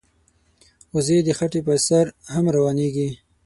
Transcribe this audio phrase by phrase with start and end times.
[0.93, 3.09] وزې د خټې پر سر هم روانېږي